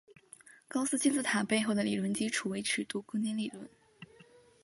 [0.67, 3.69] 高斯金字塔背后的理论基础为尺度空间理论。